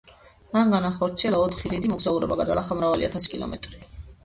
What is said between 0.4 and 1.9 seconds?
მან განახორციელა ოთხი